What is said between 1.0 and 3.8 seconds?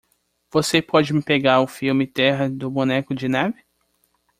me pegar o filme Terra do Boneco de Neve?